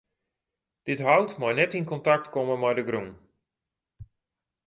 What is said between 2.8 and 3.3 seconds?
grûn.